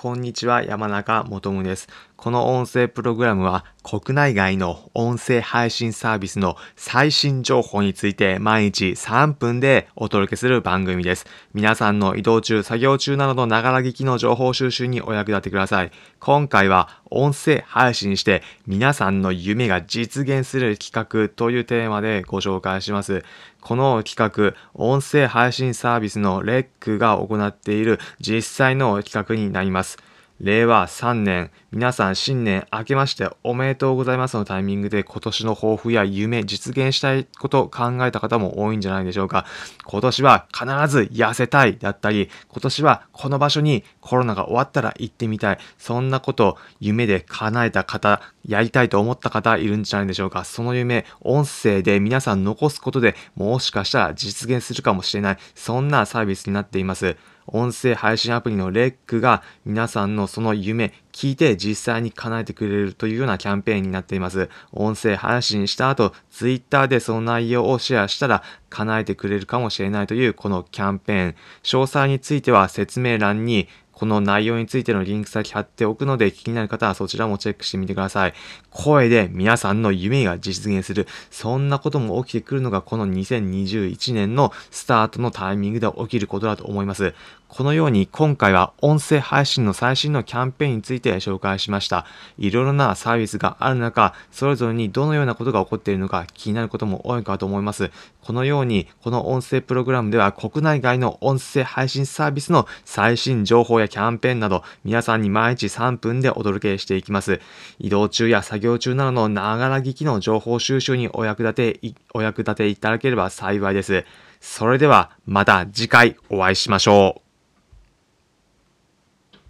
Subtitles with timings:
[0.00, 1.86] こんにちは、山中元夢です。
[2.16, 11.26] この音声プログラムは国内外の音声配信サービスの最新情報について毎日3分でお届けする番組です。
[11.52, 15.90] 皆さんの移動中、作業中などのながら聞きの情報収集にお役立てください。
[16.18, 23.22] 今回は音声配信して皆さんの夢が実現する企画というテーマでご紹介します。
[23.60, 29.98] この企画、音声配信サービスのレックが行っている実際の企画になります。
[30.40, 39.44] 令和3年、皆さん新年明けましておめでとうございますのタイミングで今年の抱負や夢、実現したいことを考えた方も多いんじゃないでしょうか。
[39.84, 45.58] 今年は必ず痩せたいだったり、今年はこの場所にコロナが終わったら行ってみたい。
[45.76, 50.44] そんなことを夢で叶えた方、やりたいと思った方いるんじゃないでしょうか。
[50.44, 55.38] その夢、音声で皆さん残すことでもしかしたら実現するかもしれない。
[55.54, 57.16] そんなサービスになっています。
[57.52, 64.48] 音声配信アプリのレックが皆さんのその夢、聞いて実際に叶えてくれるというようなキャンペーンになっています。
[64.72, 71.34] 音声配信した後、ツイッターでその内容をシェアしたら叶えてくれるかもしれないというこのキャンペーン。
[71.62, 73.68] 詳細については説明欄に
[74.00, 78.34] この内容についてのリンク先貼っておくので気になる方はそちらもチェックしてみてください。
[78.70, 81.06] 声で皆さんの夢が実現する。
[81.30, 87.12] そんなことも起きてくるのがこの2021年のスタートのタイミングで起きることだと思います。
[87.50, 92.06] このように今回は音声配信の最新のキャンペーンについて紹介しました。
[92.38, 97.90] いろいろなサービスがある中、それぞれにどのようなことが起こっているのか気になることも多いかと思います。
[98.22, 107.40] このように、この音声プログラムでは国内外の音声配信サービスの最新情報やキャンペーンなど、皆さんに毎日3分でお届けしていきます。
[107.78, 111.80] 移動中や作業中などのながら聞きの情報収集にお役立て、
[112.14, 114.06] お役立ていただければ幸いです。
[114.40, 117.29] それではまた次回お会いしましょう。